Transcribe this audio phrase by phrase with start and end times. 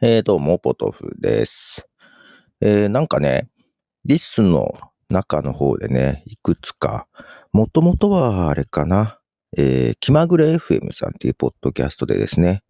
[0.00, 1.84] えー、どうも、ポトフです。
[2.60, 3.48] えー、なんかね、
[4.04, 4.78] リスの
[5.08, 7.08] 中の方でね、いくつか、
[7.52, 9.18] もともとはあれかな、
[9.56, 12.62] えー、気まぐれ FM さんっていうポッドキャストでですね、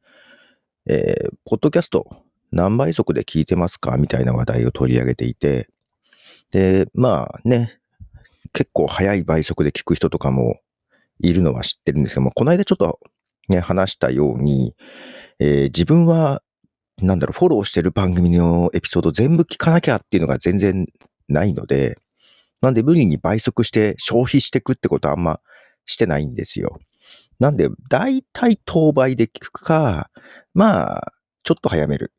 [0.86, 2.06] えー、ポッドキャスト
[2.50, 5.68] 何倍速で聞いてますかみたいな話題を取り上げていて、
[6.50, 7.78] で、まあね、
[8.54, 10.60] 結構早い倍速で聞く人とかも
[11.20, 12.98] いるのは知ってるんですけども、この間ちょっと
[13.50, 14.74] ね、話したように、
[15.40, 16.42] えー自分は
[17.00, 20.86] なんだろう、フォローしてる番組のエピソード全部聞かなきゃっていうのが全然
[21.28, 21.96] ないので、
[22.60, 25.40] なんで無理に倍速して消費していくってことはあんま
[25.86, 26.78] してないんですよ。
[27.38, 30.10] なんで、だいたい当倍で聞くか、
[30.54, 31.12] まあ、
[31.44, 32.12] ちょっと早める。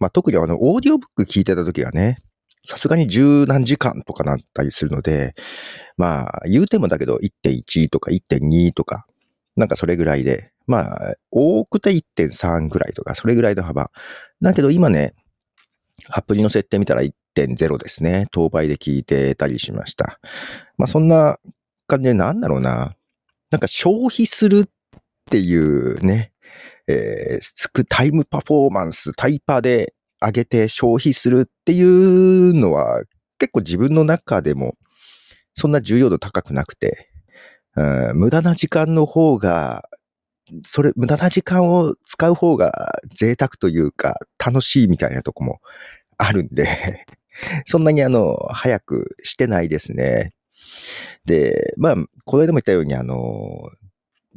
[0.00, 2.18] まあ特にあの、オーディオブック聞いてた時はね、
[2.64, 5.34] さすがに十何時間とかなったりするので、
[5.96, 9.06] まあ、言うてもだけど1.1とか1.2とか、
[9.54, 13.90] なんかそれぐらいで、まあ、多くて1.3ぐらいとか、それぐらいの幅。
[14.42, 15.14] だけど今ね、
[16.08, 18.26] アプリの設定見たら1.0ですね。
[18.32, 20.20] 当倍で聞いてたりしました。
[20.76, 21.38] まあそんな
[21.86, 22.94] 感じでなんだろうな。
[23.50, 24.70] なんか消費するっ
[25.30, 26.32] ていうね、
[26.88, 33.02] えーつくタイムパフォーマンス、タイパーで上げて消費するっていうのは
[33.38, 34.76] 結構自分の中でも
[35.54, 37.10] そんな重要度高くなくて、
[37.76, 39.88] うん無駄な時間の方が
[40.64, 45.60] それ、無駄な時間を使う方が贅沢というか、楽しいみたいなとこも
[46.18, 47.06] あるんで、
[47.66, 50.32] そんなにあの、早くしてないですね。
[51.24, 53.68] で、まあ、これでも言ったように、あの、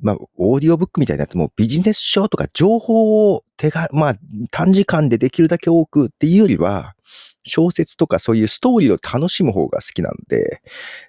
[0.02, 4.16] まあ、オーディオブックみたいなやつもビジネス書とか情報を手が、まあ、
[4.52, 6.96] 短時間でできるだけ多くっていうよりは、
[7.44, 10.62] 小説とかそういうストーリーを楽しむ方が好きなんで、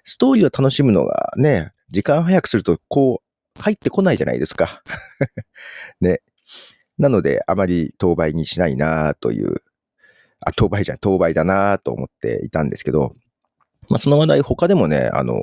[0.03, 3.30] ストーリーを楽しむのがね、時間早くすると、こう、
[3.61, 4.83] 入ってこないじゃないですか。
[6.01, 6.21] ね。
[6.97, 9.63] なので、あまり当倍にしないなという、
[10.39, 13.13] あ、当倍じゃん、当倍だなと思っていたんですけど、
[13.89, 15.35] まあ、その話題、他でもね、あの、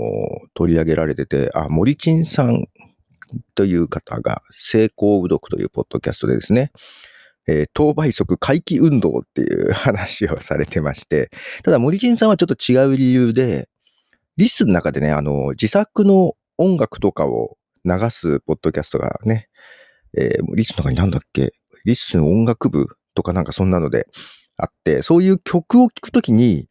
[0.55, 2.69] 取り上げられてて、あ、森珍さん
[3.55, 6.71] という方が、成功うどくというポッドキャストでですね、
[7.47, 11.31] えー当倍速回帰運動っていう話をされてまして、
[11.65, 13.69] ただ森珍さんはちょっと違う理由で、
[14.37, 19.49] リスの中でね、あの、自作の音楽とかを流すポッドキャストがね、
[20.17, 21.53] えーリスの中になんだっけ、
[21.85, 24.07] リスの音楽部とかなんかそんなので
[24.57, 26.69] あって、そういう曲を聴くときに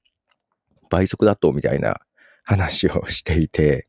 [0.89, 1.97] 倍速だとみたいな
[2.43, 3.87] 話をしていて、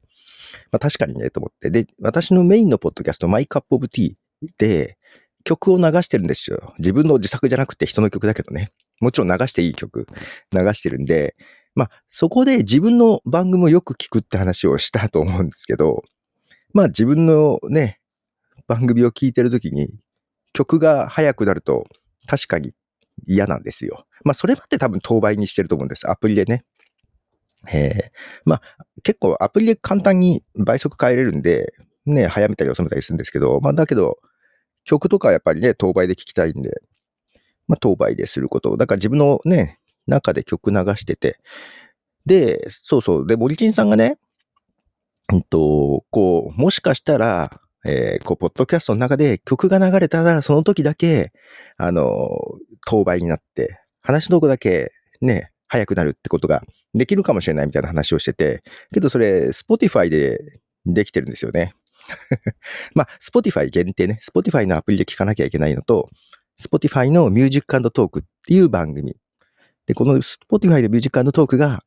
[0.72, 1.70] まあ確かにね、と思って。
[1.70, 4.14] で、私のメインのポッドキャスト、マイカップオブティー
[4.58, 4.98] で
[5.44, 6.74] 曲を流してるんですよ。
[6.78, 8.72] 自分の自作じゃなくて人の曲だけどね。
[9.00, 10.06] もちろん流していい曲
[10.52, 11.36] 流してるんで、
[11.74, 16.02] まあそこで自分の番組をよく聞くって話をしたと思うんですけど、
[16.72, 18.00] まあ自分のね、
[18.66, 19.98] 番組を聞いてるときに
[20.52, 21.86] 曲が速くなると
[22.26, 22.72] 確かに
[23.26, 24.06] 嫌なんですよ。
[24.24, 26.10] まあそれまで多分当倍にしてると思うんです。
[26.10, 26.64] アプリでね。
[27.72, 27.92] えー
[28.44, 28.62] まあ
[29.02, 31.72] 結構アプリで簡単に倍速変えれるんで、
[32.06, 34.18] ね、早めたり遅めたりするんですけど、まあだけど
[34.84, 36.82] 曲とかはやっぱりね、当倍で聞きたいんで、
[37.68, 38.76] まあ当倍ですること。
[38.76, 41.38] だから自分のね、中で曲流してて、
[42.26, 43.26] で、そうそう。
[43.26, 44.18] で、森金さんがね、
[45.33, 51.33] うんと、こう、もしかしたら、えーこう、ポッドキャストの中で曲が流れたら、その時だけ、
[51.77, 52.31] あの、
[52.87, 54.91] 当倍になって、話のとこだけ
[55.21, 56.62] ね、早くなるってことが
[56.94, 58.62] できるかもしれないみたいな話をしてて、
[58.93, 60.39] けどそれ、Spotify で
[60.87, 61.75] できてるんですよね。
[62.95, 64.19] まあ、Spotify 限定ね。
[64.22, 66.09] Spotify のアプリで聞かなきゃいけないのと、
[66.60, 69.16] Spotify の Music Talk っていう番組。
[69.87, 71.84] で、この Spotify の Music Talk が、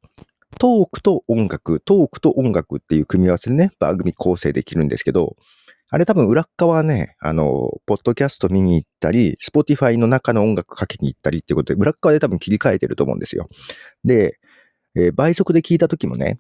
[0.60, 5.36] トークと音楽、トークと音楽っていう組み合わせでね、番組構成できるんですけど、
[5.90, 13.50] あれ多分裏側ね、あの、ポッドキャスト見に行ったり、Spotify の中の音楽かけに行ったりっていうことで、裏側で多分切り替えてると思うんですよ。
[14.06, 14.40] で、
[14.96, 16.40] えー倍速で聞いた時もね、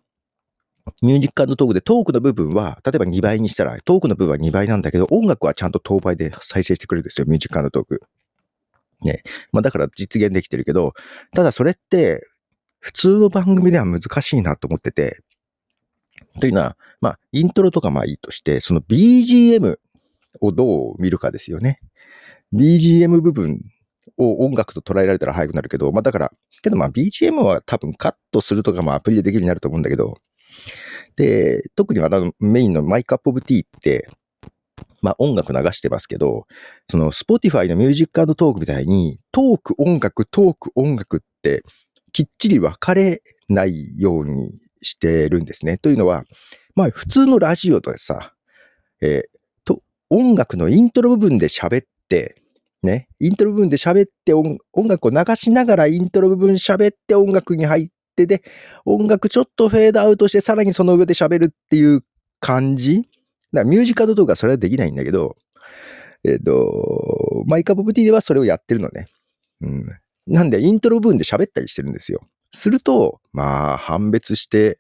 [1.02, 8.02] Music Talk でトークの部分は、例えば2倍にしたら、トークの部分は2倍なんだけど、音楽はちゃんと等倍で再生してくれるんですよ、 Music Talk。
[9.04, 9.22] ね。
[9.52, 10.94] まあだから実現できてるけど、
[11.36, 12.28] ただそれって、
[12.82, 15.22] 普通の番組では難しいなと思ってて、
[16.40, 19.78] というのは、まあ、イントロとかまあいいとして、その BGM
[20.42, 21.78] をどう見るかですよね。
[22.54, 23.62] BGM 部分
[24.18, 26.32] を音楽と捉えられたら速くなるけど、まあだから、
[26.62, 30.18] けどまあ BGM は多分カットするとかもアプリでできるようになると思うんだけど、
[31.16, 34.08] で、特にあのメインの My Cup of Tea って、
[35.02, 36.48] まあ音楽流してますけど、
[36.90, 41.64] その Spotify の Music Talk みたいに、トーク音楽、トーク音楽って
[42.14, 45.78] きっちり分かれないようにしてるんですね。
[45.78, 46.24] というのは、
[46.76, 48.34] まあ普通のラジオとさ、
[49.02, 52.42] えーと、音楽のイントロ部分で喋って、
[52.84, 58.44] ね、イントロ部分で喋って音楽を流しながらイントロ部分喋って音楽に入ってで、
[58.86, 62.04] 音楽ちょっとフェードアウトしてさらにその上で喋るっていう
[62.40, 63.04] 感じ
[63.54, 65.36] だからミュージカルとかそれはできないんだけど、
[66.24, 69.08] えっ、と、マイカポプティではそれをやってるのね。
[69.62, 69.86] うん。
[70.28, 72.28] なんで、イントロ部分で喋ったりしてるんですよ。
[72.52, 74.80] すると、まあ、判別して、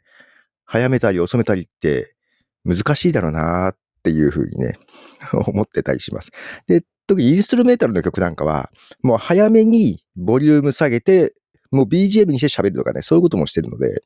[0.66, 2.16] 早めたり遅めたりって
[2.64, 4.78] 難しいだろうなっていうふうにね、
[5.34, 6.32] 思ってたりします。
[6.68, 8.72] で、特にインストルメータルの曲なんかは、
[9.02, 11.34] もう早めにボリューム下げて、
[11.72, 14.04] もう BGM にして喋るとかね、そういうこともしてるので、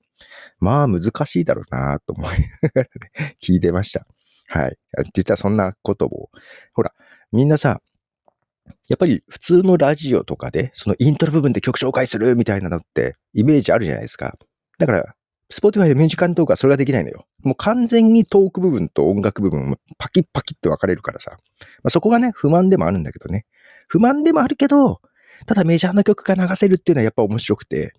[0.59, 4.07] まあ難しいだろうなと思いながらね、聞いてました。
[4.47, 4.77] はい。
[5.13, 6.29] 実はそんなことも、
[6.73, 6.93] ほら、
[7.31, 7.81] みんなさ、
[8.87, 14.37] やっぱり普通のラジオとかで、そのイントロ部分で曲紹介するみたいなのってイメージあるじゃないですか。
[14.77, 15.15] だから、
[15.51, 17.25] Spotify でミュージカルトークはそれができないのよ。
[17.43, 21.31] もう完全にトーク部分と音楽部分パキッパキッって分かれるからさ。
[21.31, 21.37] ま
[21.85, 23.45] あ、そこがね、不満でもあるんだけどね。
[23.87, 25.01] 不満でもあるけど、
[25.45, 27.93] ただメジャーな曲が流せるっていうのはやっぱ面白くて。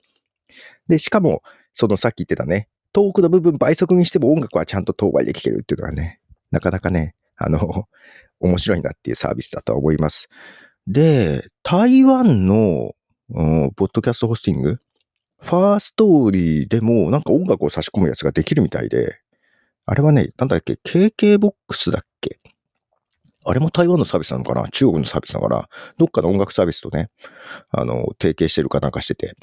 [0.89, 1.43] で、しかも、
[1.73, 7.87] そのさっき言ってたね、トークの部分倍速にしても音楽はちゃんと当倍で聴けるっていうのはね、なかなかね、あの、
[8.41, 10.29] 面白いなっていうサービスだと思います。
[10.87, 12.93] で、台湾の、
[13.31, 14.79] うん、ポッドキャストホスティング、
[15.41, 19.19] Firstory でもなんか音楽を差し込むやつができるみたいで、
[19.85, 22.41] あれはね、なんだっけ、KKBOX だっけ？
[23.45, 24.69] あれも台湾のサービスなのかな？
[24.71, 25.69] 中国のサービスなのかな？
[25.99, 27.11] どっかの音楽サービスとね、
[27.71, 29.35] あの、提携してるかなんかしてて、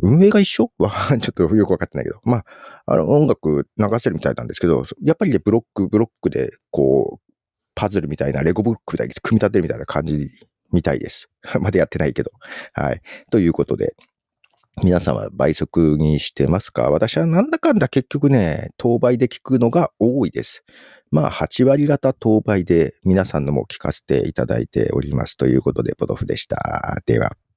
[0.00, 0.70] 運営が一緒？
[0.78, 2.44] はちょっとよくわかってないけど、まあ、
[2.86, 7.32] あの、音楽流せるみたいなんですけど、やっぱりね、ブロック、ブロックで、こう、
[7.74, 10.28] パズルみたいな、レゴブロックみたいに組み立てるみたいな感じ
[10.72, 11.28] みたいです。
[11.60, 12.30] まだやってないけど。
[12.72, 13.00] はい。
[13.30, 13.94] ということで、
[14.84, 16.90] 皆さんは倍速にしてますか？
[16.90, 20.62] 私はなんだかんだ結局ね、当倍で聞くのが多いです。
[21.10, 25.36] まあ、8割方当倍で皆さんのも聞かせていただいております。
[25.36, 27.02] ということで、ポドフでした。
[27.06, 27.47] では。